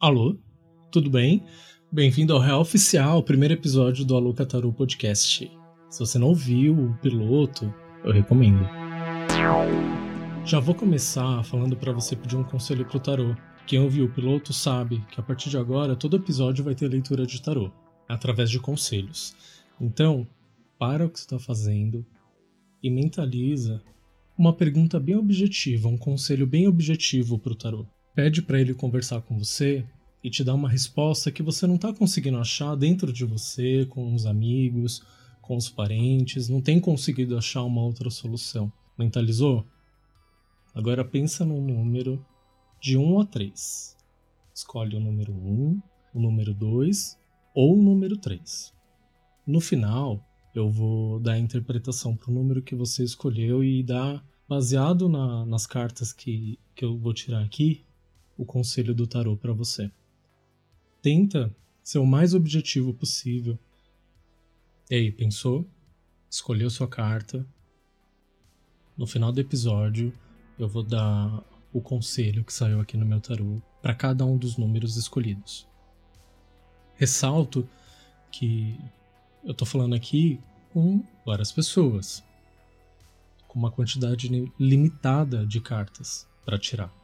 [0.00, 0.34] Alô,
[0.90, 1.44] tudo bem?
[1.92, 5.52] Bem-vindo ao Real Oficial, primeiro episódio do Alô Cataru Podcast.
[5.90, 7.70] Se você não viu o piloto,
[8.02, 8.66] eu recomendo.
[10.42, 13.36] Já vou começar falando para você pedir um conselho pro tarô.
[13.66, 17.26] Quem ouviu o piloto sabe que a partir de agora todo episódio vai ter leitura
[17.26, 17.70] de tarô,
[18.08, 19.36] através de conselhos.
[19.78, 20.26] Então,
[20.78, 22.06] para o que você está fazendo
[22.82, 23.82] e mentaliza
[24.34, 29.38] uma pergunta bem objetiva, um conselho bem objetivo pro tarô pede para ele conversar com
[29.38, 29.84] você
[30.22, 34.14] e te dar uma resposta que você não está conseguindo achar dentro de você, com
[34.14, 35.02] os amigos,
[35.40, 38.70] com os parentes, não tem conseguido achar uma outra solução.
[38.98, 39.66] Mentalizou?
[40.74, 42.24] Agora pensa num número
[42.80, 43.96] de 1 a 3.
[44.54, 45.82] Escolhe o número 1,
[46.14, 47.18] o número 2
[47.54, 48.72] ou o número 3.
[49.46, 54.24] No final, eu vou dar a interpretação para o número que você escolheu e dar,
[54.48, 57.84] baseado na, nas cartas que, que eu vou tirar aqui,
[58.40, 59.92] o conselho do tarô para você.
[61.02, 63.58] Tenta ser o mais objetivo possível.
[64.90, 65.68] E aí, pensou?
[66.30, 67.46] Escolheu sua carta.
[68.96, 70.10] No final do episódio,
[70.58, 74.56] eu vou dar o conselho que saiu aqui no meu tarô para cada um dos
[74.56, 75.68] números escolhidos.
[76.94, 77.68] Ressalto
[78.32, 78.80] que
[79.44, 80.40] eu tô falando aqui
[80.72, 82.24] com várias pessoas,
[83.46, 86.99] com uma quantidade limitada de cartas para tirar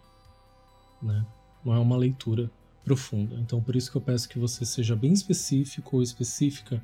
[1.06, 1.24] né?
[1.64, 2.50] Não é uma leitura
[2.84, 3.36] profunda.
[3.40, 6.82] Então, por isso que eu peço que você seja bem específico ou específica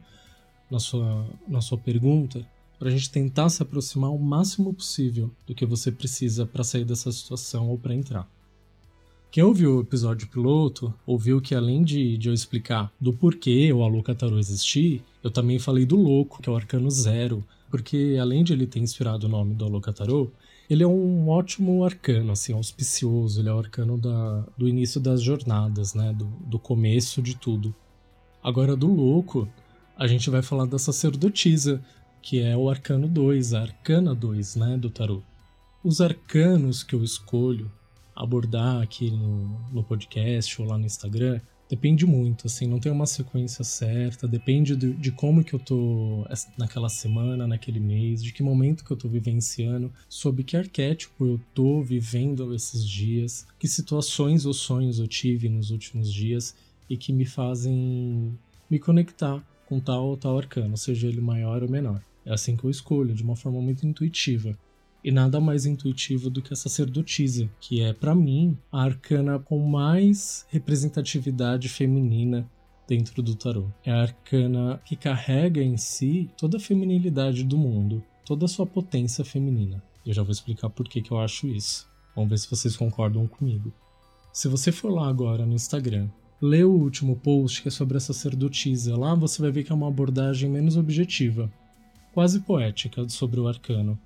[0.71, 2.45] na sua, na sua pergunta,
[2.79, 6.85] para a gente tentar se aproximar o máximo possível do que você precisa para sair
[6.85, 8.29] dessa situação ou para entrar.
[9.31, 13.83] Quem ouviu o episódio piloto ouviu que além de, de eu explicar do porquê o
[13.83, 18.45] Aluca Tarot existir, eu também falei do louco, que é o arcano zero, porque além
[18.45, 20.31] de ele ter inspirado o nome do Aluca Tarot,
[20.69, 23.41] ele é um ótimo arcano, assim, auspicioso.
[23.41, 26.13] Ele é o arcano da, do início das jornadas, né?
[26.13, 27.75] Do, do começo de tudo.
[28.43, 29.49] Agora, do louco,
[29.97, 31.83] a gente vai falar da sacerdotisa,
[32.21, 34.77] que é o arcano 2, a arcana 2, né?
[34.77, 35.23] Do tarot.
[35.85, 37.71] Os arcanos que eu escolho
[38.15, 41.41] abordar aqui no, no podcast ou lá no Instagram
[41.73, 46.23] Depende muito, assim, não tem uma sequência certa, depende de, de, como que eu tô
[46.59, 51.41] naquela semana, naquele mês, de que momento que eu tô vivenciando, sob que arquétipo eu
[51.55, 56.55] tô vivendo esses dias, que situações ou sonhos eu tive nos últimos dias
[56.91, 58.39] e que me fazem
[58.69, 62.05] me conectar com tal ou tal arcano, seja ele maior ou menor.
[62.27, 64.55] É assim que eu escolho, de uma forma muito intuitiva.
[65.05, 69.59] E nada mais intuitivo do que a sacerdotisa, que é, para mim, a arcana com
[69.59, 72.49] mais representatividade feminina
[72.87, 73.67] dentro do tarô.
[73.85, 78.67] É a arcana que carrega em si toda a feminilidade do mundo, toda a sua
[78.67, 79.83] potência feminina.
[80.05, 81.89] Eu já vou explicar por que, que eu acho isso.
[82.15, 83.73] Vamos ver se vocês concordam comigo.
[84.33, 86.09] Se você for lá agora no Instagram,
[86.41, 89.75] lê o último post que é sobre a sacerdotisa, lá você vai ver que é
[89.75, 91.53] uma abordagem menos objetiva,
[92.13, 93.99] quase poética sobre o arcano.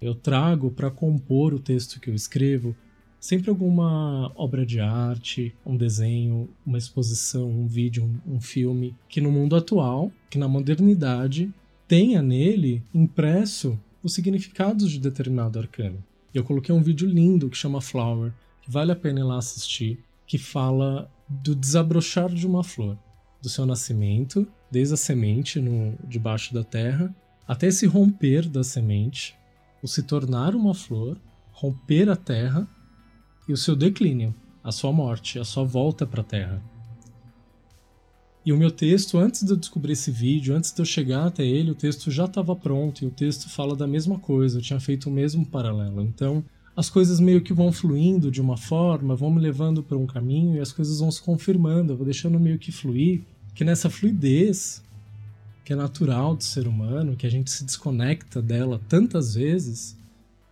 [0.00, 2.74] Eu trago para compor o texto que eu escrevo
[3.20, 9.20] sempre alguma obra de arte, um desenho, uma exposição, um vídeo, um, um filme que
[9.20, 11.52] no mundo atual, que na modernidade,
[11.86, 16.02] tenha nele impresso os significados de determinado arcano.
[16.32, 18.32] Eu coloquei um vídeo lindo que chama Flower,
[18.62, 22.96] que vale a pena ir lá assistir, que fala do desabrochar de uma flor,
[23.42, 27.14] do seu nascimento, desde a semente no, debaixo da terra,
[27.46, 29.36] até esse romper da semente,
[29.82, 31.16] o se tornar uma flor,
[31.52, 32.68] romper a terra
[33.48, 36.62] e o seu declínio, a sua morte, a sua volta para a terra.
[38.44, 41.44] E o meu texto, antes de eu descobrir esse vídeo, antes de eu chegar até
[41.44, 44.80] ele, o texto já estava pronto e o texto fala da mesma coisa, eu tinha
[44.80, 46.00] feito o mesmo paralelo.
[46.00, 46.42] Então,
[46.74, 50.56] as coisas meio que vão fluindo de uma forma, vão me levando para um caminho
[50.56, 53.22] e as coisas vão se confirmando, eu vou deixando meio que fluir,
[53.54, 54.82] que nessa fluidez
[55.70, 59.96] que é natural do ser humano, que a gente se desconecta dela tantas vezes,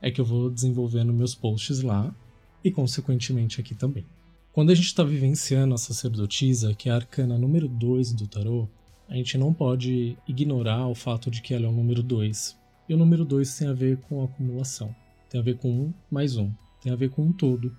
[0.01, 2.15] é que eu vou desenvolvendo meus posts lá
[2.63, 4.07] e, consequentemente, aqui também.
[4.53, 8.69] Quando a gente está vivenciando a sacerdotisa, que é a arcana número 2 do tarô,
[9.09, 12.57] a gente não pode ignorar o fato de que ela é o número 2.
[12.89, 14.95] E o número 2 tem a ver com acumulação.
[15.29, 16.49] Tem a ver com um mais um.
[16.81, 17.77] Tem a ver com um todo.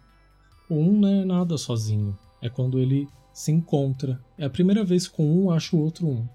[0.69, 2.19] O um não é nada sozinho.
[2.41, 4.21] É quando ele se encontra.
[4.37, 6.27] É a primeira vez que com um acha o outro um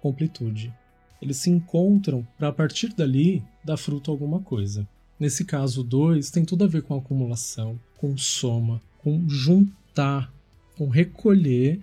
[0.00, 0.72] completude.
[1.20, 4.86] Eles se encontram para a partir dali dar fruto a alguma coisa.
[5.18, 10.32] Nesse caso, o 2 tem tudo a ver com acumulação, com soma, com juntar,
[10.76, 11.80] com recolher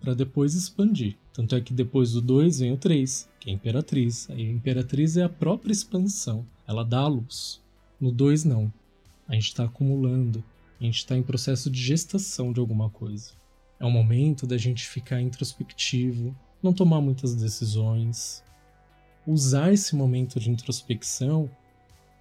[0.00, 1.16] para depois expandir.
[1.32, 4.30] Tanto é que depois do 2 vem o 3, que é a Imperatriz.
[4.30, 7.60] A Imperatriz é a própria expansão, ela dá a luz.
[8.00, 8.72] No 2 não.
[9.26, 10.44] A gente está acumulando,
[10.80, 13.32] A gente está em processo de gestação de alguma coisa.
[13.80, 18.42] É o momento da gente ficar introspectivo, não tomar muitas decisões,
[19.26, 21.50] usar esse momento de introspecção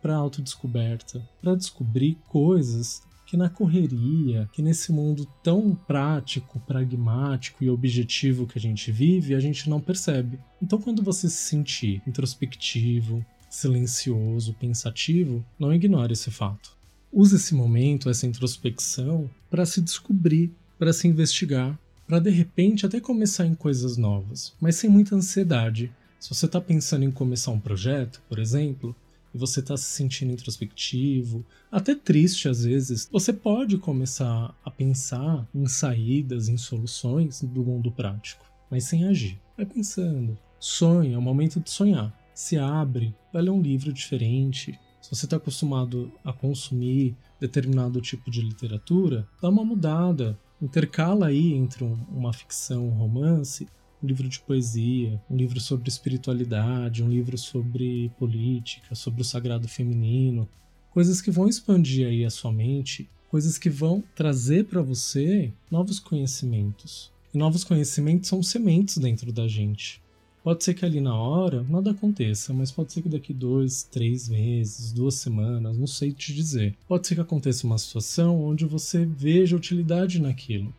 [0.01, 7.69] para autodescoberta, para descobrir coisas que na correria, que nesse mundo tão prático, pragmático e
[7.69, 10.37] objetivo que a gente vive, a gente não percebe.
[10.61, 16.75] Então, quando você se sentir introspectivo, silencioso, pensativo, não ignore esse fato.
[17.11, 22.99] Use esse momento, essa introspecção, para se descobrir, para se investigar, para de repente até
[22.99, 25.91] começar em coisas novas, mas sem muita ansiedade.
[26.19, 28.95] Se você está pensando em começar um projeto, por exemplo,
[29.33, 35.47] e você está se sentindo introspectivo, até triste às vezes, você pode começar a pensar
[35.53, 39.39] em saídas, em soluções do mundo prático, mas sem agir.
[39.57, 40.37] Vai pensando.
[40.59, 42.17] Sonha, é o momento de sonhar.
[42.33, 44.79] Se abre, vai ler um livro diferente.
[45.01, 50.39] Se você está acostumado a consumir determinado tipo de literatura, dá uma mudada.
[50.63, 53.67] Intercala aí entre uma ficção, um romance,
[54.01, 59.67] um livro de poesia, um livro sobre espiritualidade, um livro sobre política, sobre o sagrado
[59.67, 60.47] feminino,
[60.89, 65.99] coisas que vão expandir aí a sua mente, coisas que vão trazer para você novos
[65.99, 67.11] conhecimentos.
[67.33, 70.01] E novos conhecimentos são sementes dentro da gente.
[70.43, 74.27] Pode ser que ali na hora nada aconteça, mas pode ser que daqui dois, três
[74.27, 76.75] meses, duas semanas, não sei te dizer.
[76.85, 80.75] Pode ser que aconteça uma situação onde você veja utilidade naquilo.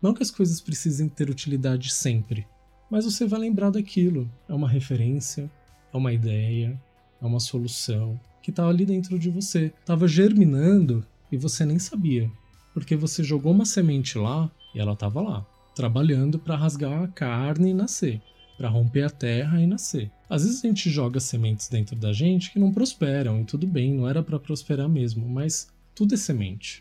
[0.00, 2.46] Não que as coisas precisem ter utilidade sempre,
[2.88, 4.30] mas você vai lembrar daquilo.
[4.48, 5.50] É uma referência,
[5.92, 6.80] é uma ideia,
[7.20, 9.72] é uma solução que estava ali dentro de você.
[9.80, 12.30] Estava germinando e você nem sabia.
[12.72, 17.70] Porque você jogou uma semente lá e ela estava lá, trabalhando para rasgar a carne
[17.70, 18.22] e nascer,
[18.62, 20.08] para romper a terra e nascer.
[20.30, 23.92] Às vezes a gente joga sementes dentro da gente que não prosperam e tudo bem,
[23.92, 26.80] não era para prosperar mesmo, mas tudo é semente.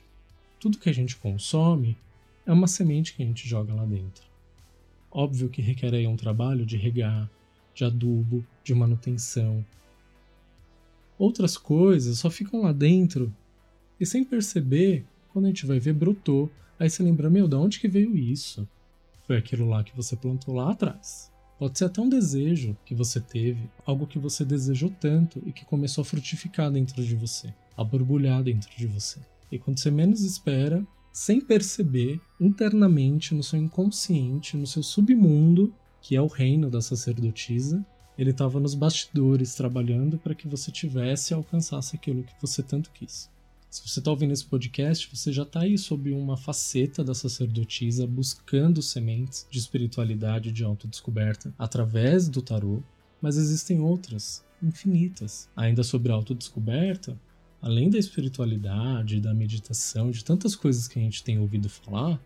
[0.59, 1.97] Tudo que a gente consome
[2.45, 4.23] é uma semente que a gente joga lá dentro.
[5.09, 7.27] Óbvio que requer aí um trabalho de regar,
[7.73, 9.65] de adubo, de manutenção.
[11.17, 13.35] Outras coisas só ficam lá dentro
[13.99, 16.47] e sem perceber, quando a gente vai ver, brotou.
[16.77, 18.69] Aí você lembra, meu, de onde que veio isso?
[19.25, 21.30] Foi aquilo lá que você plantou lá atrás.
[21.61, 25.63] Pode ser até um desejo que você teve, algo que você desejou tanto e que
[25.63, 29.19] começou a frutificar dentro de você, a borbulhar dentro de você.
[29.51, 35.71] E quando você menos espera, sem perceber, internamente, no seu inconsciente, no seu submundo,
[36.01, 37.85] que é o reino da sacerdotisa,
[38.17, 42.89] ele estava nos bastidores trabalhando para que você tivesse e alcançasse aquilo que você tanto
[42.89, 43.29] quis.
[43.71, 48.05] Se você está ouvindo esse podcast, você já está aí sob uma faceta da sacerdotisa
[48.05, 52.83] buscando sementes de espiritualidade de autodescoberta através do tarô,
[53.21, 55.49] mas existem outras, infinitas.
[55.55, 57.17] Ainda sobre autodescoberta,
[57.61, 62.21] além da espiritualidade, da meditação, de tantas coisas que a gente tem ouvido falar,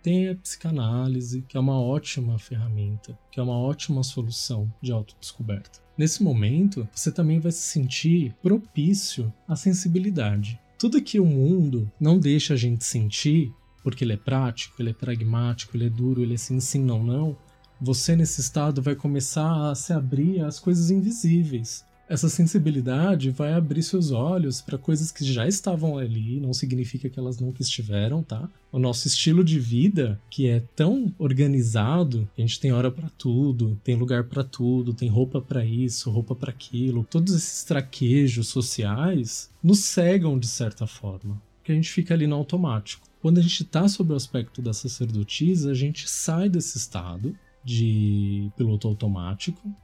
[0.00, 5.80] tem a psicanálise, que é uma ótima ferramenta, que é uma ótima solução de autodescoberta.
[5.98, 10.60] Nesse momento, você também vai se sentir propício à sensibilidade.
[10.84, 13.50] Tudo que o mundo não deixa a gente sentir,
[13.82, 17.02] porque ele é prático, ele é pragmático, ele é duro, ele é sim, sim, não,
[17.02, 17.38] não,
[17.80, 23.82] você nesse estado vai começar a se abrir às coisas invisíveis, essa sensibilidade vai abrir
[23.82, 28.48] seus olhos para coisas que já estavam ali, não significa que elas nunca estiveram, tá?
[28.72, 33.78] O nosso estilo de vida, que é tão organizado, a gente tem hora para tudo,
[33.82, 39.50] tem lugar para tudo, tem roupa para isso, roupa para aquilo, todos esses traquejos sociais
[39.62, 43.06] nos cegam de certa forma, que a gente fica ali no automático.
[43.20, 48.50] Quando a gente está sob o aspecto da sacerdotisa, a gente sai desse estado de
[48.56, 49.74] piloto automático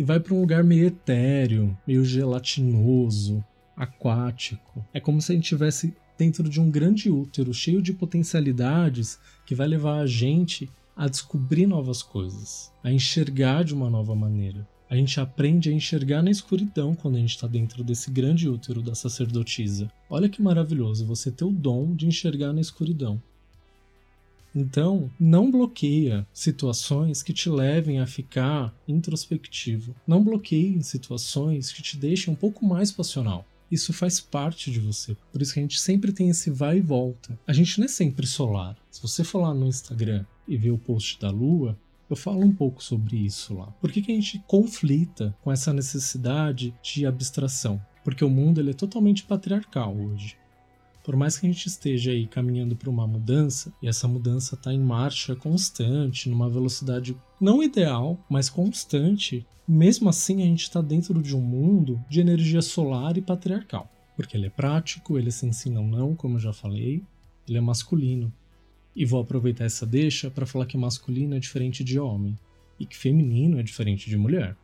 [0.00, 3.44] e vai para um lugar meio etéreo, meio gelatinoso,
[3.76, 4.82] aquático.
[4.94, 9.54] É como se a gente estivesse dentro de um grande útero cheio de potencialidades que
[9.54, 14.66] vai levar a gente a descobrir novas coisas, a enxergar de uma nova maneira.
[14.88, 18.80] A gente aprende a enxergar na escuridão quando a gente está dentro desse grande útero
[18.80, 19.92] da sacerdotisa.
[20.08, 23.22] Olha que maravilhoso você ter o dom de enxergar na escuridão.
[24.54, 29.94] Então, não bloqueia situações que te levem a ficar introspectivo.
[30.06, 33.46] Não bloqueie situações que te deixem um pouco mais passional.
[33.70, 35.16] Isso faz parte de você.
[35.30, 37.38] Por isso que a gente sempre tem esse vai e volta.
[37.46, 38.76] A gente não é sempre solar.
[38.90, 41.78] Se você for lá no Instagram e ver o post da lua,
[42.08, 43.66] eu falo um pouco sobre isso lá.
[43.80, 47.80] Por que, que a gente conflita com essa necessidade de abstração?
[48.02, 50.36] Porque o mundo ele é totalmente patriarcal hoje.
[51.02, 54.72] Por mais que a gente esteja aí caminhando para uma mudança, e essa mudança está
[54.72, 61.22] em marcha constante, numa velocidade não ideal, mas constante, mesmo assim a gente está dentro
[61.22, 63.90] de um mundo de energia solar e patriarcal.
[64.14, 67.02] Porque ele é prático, ele se ensina ou não, como eu já falei,
[67.48, 68.32] ele é masculino.
[68.94, 72.38] E vou aproveitar essa deixa para falar que masculino é diferente de homem
[72.78, 74.56] e que feminino é diferente de mulher.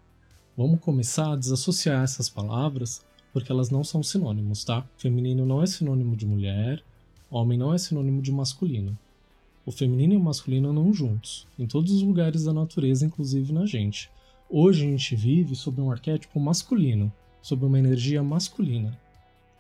[0.56, 3.04] Vamos começar a desassociar essas palavras
[3.36, 4.82] porque elas não são sinônimos, tá?
[4.96, 6.82] Feminino não é sinônimo de mulher,
[7.30, 8.98] homem não é sinônimo de masculino.
[9.66, 13.66] O feminino e o masculino andam juntos, em todos os lugares da natureza, inclusive na
[13.66, 14.10] gente.
[14.48, 17.12] Hoje a gente vive sob um arquétipo masculino,
[17.42, 18.98] sob uma energia masculina.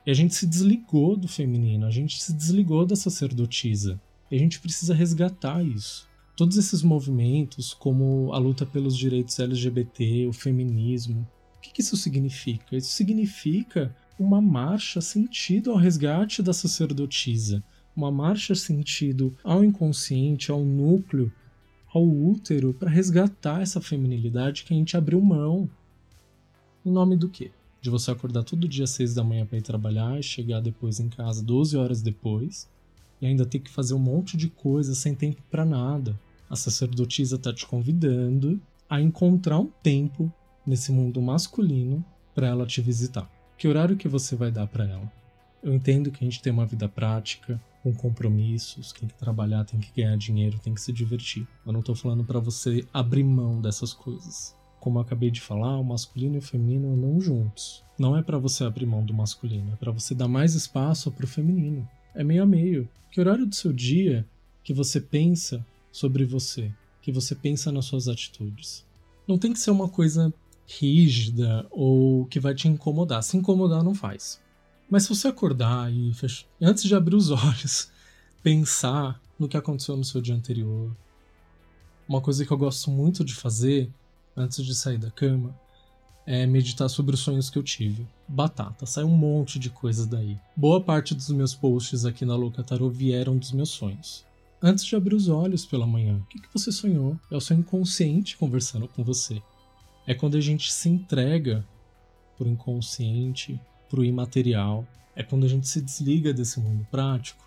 [0.06, 4.00] E a gente se desligou do feminino, a gente se desligou da sacerdotisa.
[4.30, 10.26] E a gente precisa resgatar isso todos esses movimentos, como a luta pelos direitos LGBT,
[10.26, 11.26] o feminismo,
[11.70, 12.76] o que, isso significa?
[12.76, 17.62] Isso significa uma marcha sentido ao resgate da sacerdotisa,
[17.94, 21.32] uma marcha sentido ao inconsciente, ao núcleo,
[21.92, 25.68] ao útero, para resgatar essa feminilidade que a gente abriu mão.
[26.84, 27.50] Em nome do quê?
[27.80, 31.00] De você acordar todo dia às seis da manhã para ir trabalhar e chegar depois
[31.00, 32.68] em casa 12 horas depois
[33.20, 36.18] e ainda ter que fazer um monte de coisa sem tempo para nada.
[36.48, 40.32] A sacerdotisa está te convidando a encontrar um tempo
[40.66, 42.04] nesse mundo masculino
[42.34, 43.30] para ela te visitar.
[43.56, 45.12] Que horário que você vai dar para ela?
[45.62, 49.78] Eu entendo que a gente tem uma vida prática, com compromissos, tem que trabalhar, tem
[49.78, 51.46] que ganhar dinheiro, tem que se divertir.
[51.64, 54.56] Eu não tô falando para você abrir mão dessas coisas.
[54.80, 57.84] Como eu acabei de falar, o masculino e o feminino andam juntos.
[57.96, 61.28] Não é para você abrir mão do masculino, é para você dar mais espaço pro
[61.28, 61.88] feminino.
[62.12, 62.88] É meio a meio.
[63.10, 64.26] Que horário do seu dia
[64.64, 68.84] que você pensa sobre você, que você pensa nas suas atitudes.
[69.28, 70.34] Não tem que ser uma coisa
[70.66, 73.22] rígida ou que vai te incomodar.
[73.22, 74.40] Se incomodar, não faz.
[74.88, 76.46] Mas se você acordar e fech...
[76.60, 77.90] antes de abrir os olhos,
[78.42, 80.90] pensar no que aconteceu no seu dia anterior.
[82.08, 83.90] Uma coisa que eu gosto muito de fazer
[84.36, 85.58] antes de sair da cama
[86.24, 88.06] é meditar sobre os sonhos que eu tive.
[88.26, 90.38] Batata, sai um monte de coisas daí.
[90.56, 94.26] Boa parte dos meus posts aqui na Louca Tarot vieram dos meus sonhos
[94.62, 96.16] antes de abrir os olhos pela manhã.
[96.18, 97.18] O que, que você sonhou?
[97.30, 99.42] É o seu inconsciente conversando com você.
[100.06, 101.66] É quando a gente se entrega
[102.36, 104.86] pro inconsciente, pro imaterial.
[105.14, 107.44] É quando a gente se desliga desse mundo prático,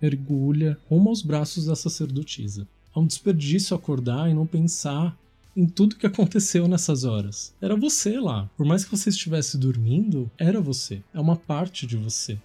[0.00, 2.68] mergulha rumo aos braços da sacerdotisa.
[2.94, 5.18] É um desperdício acordar e não pensar
[5.56, 7.52] em tudo que aconteceu nessas horas.
[7.60, 8.48] Era você lá.
[8.56, 11.02] Por mais que você estivesse dormindo, era você.
[11.12, 12.38] É uma parte de você.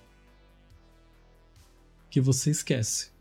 [2.09, 3.11] Que você esquece.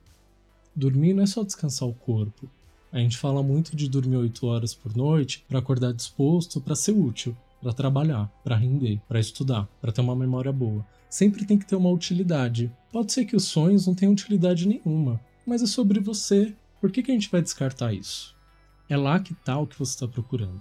[0.74, 2.48] Dormir não é só descansar o corpo.
[2.92, 6.92] A gente fala muito de dormir 8 horas por noite para acordar disposto para ser
[6.92, 10.84] útil, para trabalhar, para render, para estudar, para ter uma memória boa.
[11.08, 12.70] Sempre tem que ter uma utilidade.
[12.92, 16.54] Pode ser que os sonhos não tenham utilidade nenhuma, mas é sobre você.
[16.82, 18.36] Por que, que a gente vai descartar isso?
[18.90, 20.60] É lá que tá o que você está procurando.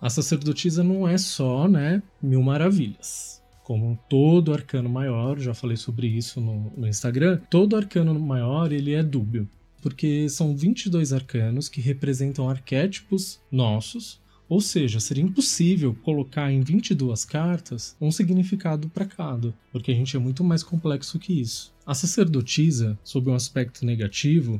[0.00, 3.34] A sacerdotisa não é só, né, mil maravilhas
[3.64, 8.92] como todo arcano maior, já falei sobre isso no, no Instagram, todo arcano maior ele
[8.92, 9.48] é dúbio,
[9.84, 17.22] porque são 22 arcanos que representam arquétipos nossos, ou seja, seria impossível colocar em 22
[17.26, 21.70] cartas um significado para cada, porque a gente é muito mais complexo que isso.
[21.84, 24.58] A sacerdotisa, sob um aspecto negativo,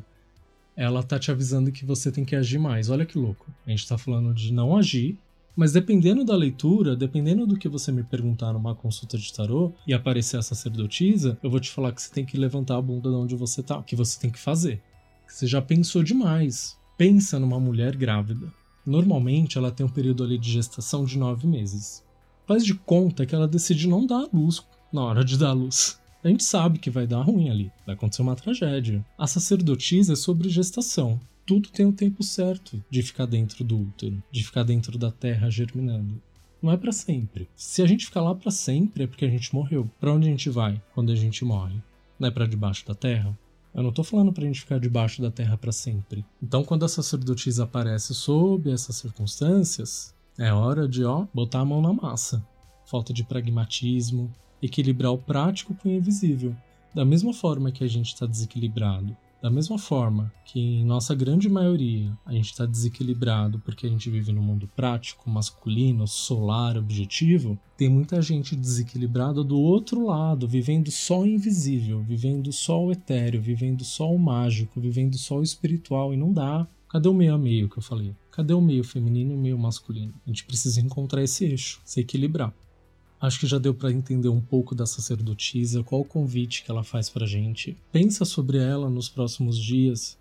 [0.75, 2.91] ela tá te avisando que você tem que agir mais.
[2.91, 3.51] Olha que louco.
[3.65, 5.17] A gente tá falando de não agir
[5.55, 9.93] mas dependendo da leitura, dependendo do que você me perguntar numa consulta de tarô e
[9.93, 13.15] aparecer a sacerdotisa, eu vou te falar que você tem que levantar a bunda de
[13.15, 14.81] onde você tá, que você tem que fazer.
[15.27, 16.77] Você já pensou demais.
[16.97, 18.51] Pensa numa mulher grávida.
[18.85, 22.03] Normalmente ela tem um período ali de gestação de nove meses.
[22.47, 24.63] Faz de conta que ela decide não dar a luz
[24.93, 25.99] na hora de dar a luz.
[26.23, 29.05] A gente sabe que vai dar ruim ali, vai acontecer uma tragédia.
[29.17, 33.79] A sacerdotisa é sobre gestação tudo tem o um tempo certo de ficar dentro do
[33.79, 36.19] útero, de ficar dentro da terra germinando.
[36.61, 37.47] Não é para sempre.
[37.55, 39.89] Se a gente ficar lá para sempre é porque a gente morreu.
[39.99, 41.75] Para onde a gente vai quando a gente morre?
[42.19, 43.37] Não é para debaixo da terra?
[43.75, 46.25] Eu não tô falando pra gente ficar debaixo da terra para sempre.
[46.41, 51.81] Então, quando a sacerdotisa aparece sob essas circunstâncias, é hora de, ó, botar a mão
[51.81, 52.41] na massa.
[52.85, 56.55] Falta de pragmatismo, equilibrar o prático com o invisível.
[56.93, 59.15] Da mesma forma que a gente está desequilibrado
[59.45, 64.09] da mesma forma que, em nossa grande maioria, a gente está desequilibrado porque a gente
[64.09, 70.89] vive num mundo prático, masculino, solar, objetivo, tem muita gente desequilibrada do outro lado, vivendo
[70.89, 76.11] só o invisível, vivendo só o etéreo, vivendo só o mágico, vivendo só o espiritual,
[76.11, 76.67] e não dá.
[76.89, 78.15] Cadê o meio a meio que eu falei?
[78.31, 80.15] Cadê o meio feminino e o meio masculino?
[80.25, 82.51] A gente precisa encontrar esse eixo, se equilibrar.
[83.19, 86.83] Acho que já deu para entender um pouco da sacerdotisa, qual o convite que ela
[86.83, 87.77] faz pra gente.
[87.91, 90.17] Pensa sobre ela nos próximos dias.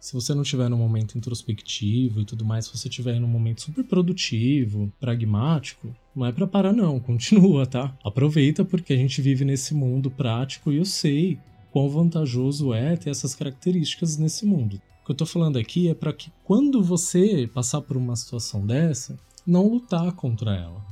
[0.00, 3.62] Se você não tiver num momento introspectivo e tudo mais, se você tiver num momento
[3.62, 7.96] super produtivo, pragmático, não é para parar não, continua, tá?
[8.04, 11.38] Aproveita porque a gente vive nesse mundo prático e eu sei
[11.72, 14.80] quão vantajoso é ter essas características nesse mundo.
[15.02, 18.64] O que eu tô falando aqui é para que quando você passar por uma situação
[18.64, 20.84] dessa, não lutar contra ela.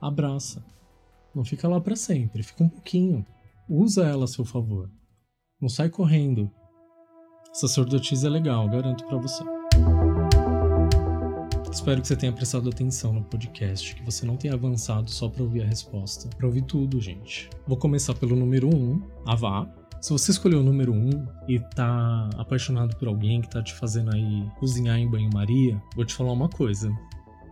[0.00, 0.64] Abraça.
[1.34, 3.24] Não fica lá para sempre, fica um pouquinho.
[3.68, 4.90] Usa ela a seu favor.
[5.60, 6.50] Não sai correndo.
[7.52, 9.42] Sacerdotisa é legal, garanto para você.
[11.70, 15.42] Espero que você tenha prestado atenção no podcast, que você não tenha avançado só para
[15.42, 16.28] ouvir a resposta.
[16.36, 17.50] Para ouvir tudo, gente.
[17.66, 19.68] Vou começar pelo número 1, um, Avá.
[20.00, 23.74] Se você escolheu o número 1 um e tá apaixonado por alguém que tá te
[23.74, 26.90] fazendo aí cozinhar em banho-maria, vou te falar uma coisa.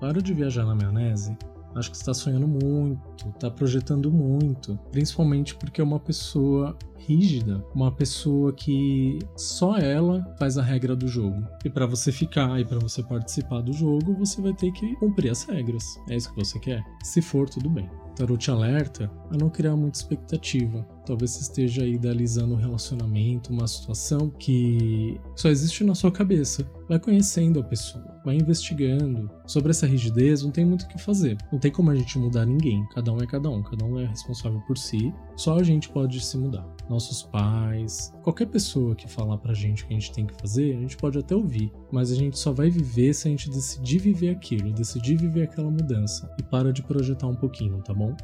[0.00, 1.36] Para de viajar na maionese
[1.75, 7.93] Acho que está sonhando muito, está projetando muito, principalmente porque é uma pessoa rígida, uma
[7.93, 11.47] pessoa que só ela faz a regra do jogo.
[11.64, 15.31] E para você ficar e para você participar do jogo, você vai ter que cumprir
[15.31, 15.85] as regras.
[16.09, 16.83] É isso que você quer?
[17.02, 17.90] Se for, tudo bem.
[18.16, 20.87] Tarot te alerta a não criar muita expectativa.
[21.04, 26.68] Talvez você esteja idealizando um relacionamento, uma situação que só existe na sua cabeça.
[26.88, 29.30] Vai conhecendo a pessoa, vai investigando.
[29.46, 31.37] Sobre essa rigidez, não tem muito o que fazer.
[31.52, 32.87] Não tem como a gente mudar ninguém.
[32.94, 35.12] Cada um é cada um, cada um é responsável por si.
[35.37, 36.66] Só a gente pode se mudar.
[36.88, 40.76] Nossos pais, qualquer pessoa que falar pra gente o que a gente tem que fazer,
[40.76, 43.99] a gente pode até ouvir, mas a gente só vai viver se a gente decidir
[43.99, 48.14] viver aquilo, decidir viver aquela mudança e para de projetar um pouquinho, tá bom?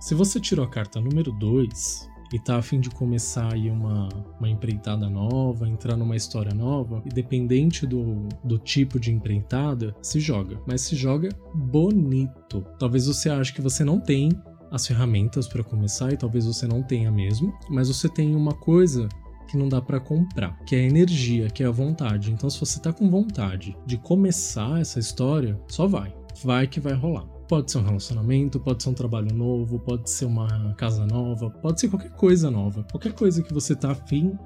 [0.00, 4.08] Se você tirou a carta número 2, e tá a fim de começar aí uma,
[4.38, 10.60] uma empreitada nova, entrar numa história nova, independente do, do tipo de empreitada, se joga.
[10.66, 12.64] Mas se joga bonito.
[12.78, 14.30] Talvez você ache que você não tem
[14.70, 19.08] as ferramentas para começar e talvez você não tenha mesmo, mas você tem uma coisa
[19.48, 22.32] que não dá para comprar, que é a energia, que é a vontade.
[22.32, 26.12] Então, se você tá com vontade de começar essa história, só vai.
[26.42, 27.35] Vai que vai rolar.
[27.48, 31.80] Pode ser um relacionamento, pode ser um trabalho novo, pode ser uma casa nova, pode
[31.80, 32.84] ser qualquer coisa nova.
[32.90, 34.36] Qualquer coisa que você tá afim.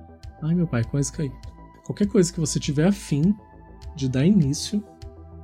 [0.42, 1.30] Ai, meu pai, quase caí.
[1.85, 3.35] Qualquer coisa que você tiver afim
[3.97, 4.85] de dar início,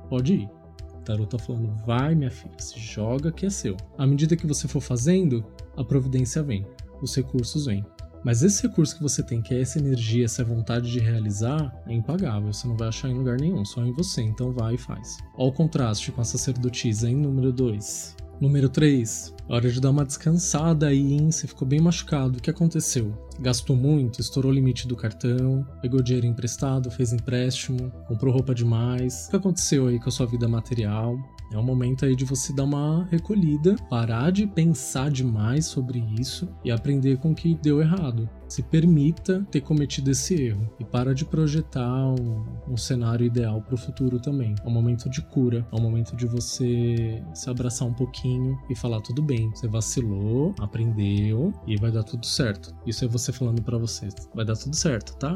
[0.07, 0.49] pode ir.
[0.95, 3.75] O tarot tá falando, vai, minha filha, se joga que é seu.
[3.97, 5.43] À medida que você for fazendo,
[5.75, 6.65] a providência vem,
[7.01, 7.83] os recursos vêm.
[8.23, 11.93] Mas esse recurso que você tem, que é essa energia, essa vontade de realizar, é
[11.93, 12.51] impagável.
[12.51, 14.21] Você não vai achar em lugar nenhum, só em você.
[14.21, 15.17] Então vai e faz.
[15.35, 18.15] Olha o contraste com a sacerdotisa em número 2.
[18.39, 19.33] Número 3.
[19.49, 21.31] Hora de dar uma descansada aí, hein?
[21.31, 22.37] Você ficou bem machucado.
[22.37, 23.13] O que aconteceu?
[23.39, 29.27] Gastou muito, estourou o limite do cartão, pegou dinheiro emprestado, fez empréstimo, comprou roupa demais.
[29.27, 31.17] O que aconteceu aí com a sua vida material?
[31.51, 36.47] É um momento aí de você dar uma recolhida, parar de pensar demais sobre isso
[36.63, 38.29] e aprender com o que deu errado.
[38.49, 43.75] Se permita ter cometido esse erro e para de projetar um, um cenário ideal para
[43.75, 44.55] o futuro também.
[44.63, 48.75] É um momento de cura, é um momento de você se abraçar um pouquinho e
[48.75, 52.73] falar tudo bem, você vacilou, aprendeu e vai dar tudo certo.
[52.85, 55.35] Isso é você falando para você, vai dar tudo certo, tá?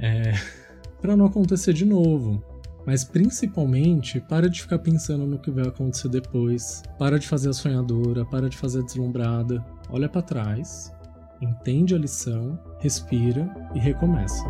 [0.00, 0.32] É
[1.00, 2.42] para não acontecer de novo.
[2.86, 6.82] Mas principalmente, para de ficar pensando no que vai acontecer depois.
[6.98, 9.64] Para de fazer a sonhadora, para de fazer a deslumbrada.
[9.88, 10.92] Olha para trás,
[11.40, 14.44] entende a lição, respira e recomeça.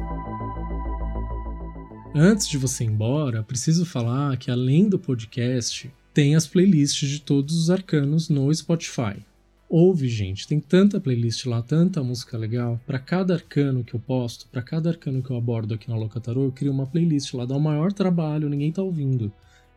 [2.15, 7.21] Antes de você ir embora, preciso falar que além do podcast, tem as playlists de
[7.21, 9.17] todos os arcanos no Spotify.
[9.77, 12.81] Ouve, gente, tem tanta playlist lá, tanta música legal.
[12.87, 16.45] Para cada arcano que eu posto, para cada arcano que eu abordo aqui na Locatarô,
[16.45, 19.33] eu crio uma playlist lá, dá o maior trabalho, ninguém tá ouvindo.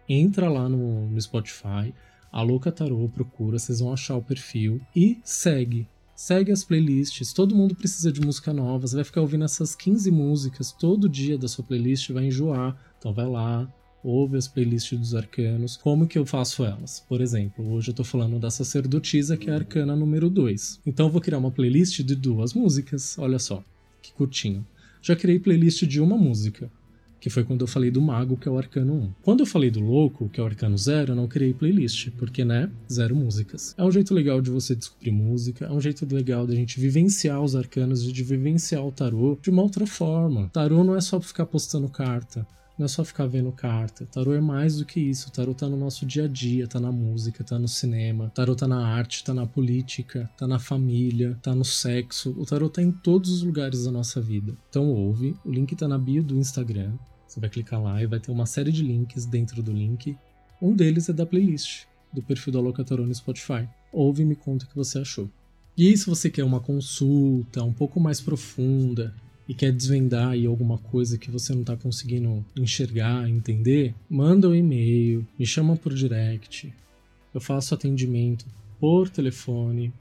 [0.08, 1.92] Entra lá no, no Spotify,
[2.32, 5.88] a Locatarô, procura, vocês vão achar o perfil e segue.
[6.16, 10.12] Segue as playlists, todo mundo precisa de música nova, você vai ficar ouvindo essas 15
[10.12, 12.78] músicas todo dia da sua playlist, vai enjoar.
[13.00, 13.68] Então vai lá,
[14.08, 15.76] ouve as playlists dos arcanos.
[15.78, 17.04] Como que eu faço elas?
[17.08, 20.82] Por exemplo, hoje eu tô falando da sacerdotisa, que é a arcana número 2.
[20.86, 23.18] Então eu vou criar uma playlist de duas músicas.
[23.20, 23.64] Olha só,
[24.02, 24.66] que curtinho.
[25.02, 26.72] Já criei playlist de uma música,
[27.20, 29.14] que foi quando eu falei do mago, que é o arcano 1.
[29.24, 32.46] Quando eu falei do louco, que é o arcano 0, eu não criei playlist, porque,
[32.46, 33.76] né, zero músicas.
[33.78, 37.42] É um jeito legal de você descobrir música, é um jeito legal da gente vivenciar
[37.42, 40.50] os arcanos, de vivenciar o tarô de uma outra forma.
[40.54, 44.06] Tarô não é só ficar postando carta não é só ficar vendo carta.
[44.06, 45.32] Tarô é mais do que isso.
[45.32, 48.32] Tarô tá no nosso dia a dia, tá na música, tá no cinema.
[48.36, 52.36] Tarô tá na arte, tá na política, tá na família, tá no sexo.
[52.38, 54.56] O tarô tá em todos os lugares da nossa vida.
[54.70, 56.94] Então ouve, o link tá na bio do Instagram.
[57.28, 60.16] Você vai clicar lá e vai ter uma série de links dentro do link.
[60.62, 63.68] Um deles é da playlist do perfil da Locatarô no Spotify.
[63.92, 65.30] Ouve e me conta o que você achou.
[65.78, 69.14] E se você quer uma consulta um pouco mais profunda,
[69.48, 74.56] e quer desvendar aí alguma coisa que você não está conseguindo enxergar, entender, manda um
[74.56, 76.74] e-mail, me chama por direct.
[77.34, 78.46] Eu faço atendimento
[78.80, 79.94] por telefone,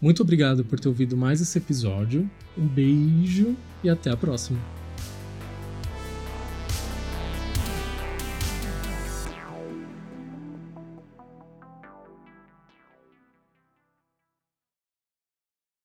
[0.00, 2.30] Muito obrigado por ter ouvido mais esse episódio.
[2.56, 3.54] Um beijo
[3.84, 4.58] e até a próxima.